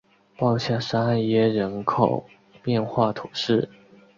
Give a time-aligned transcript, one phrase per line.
[0.35, 2.25] 鲍下沙艾耶人口
[2.63, 3.69] 变化图示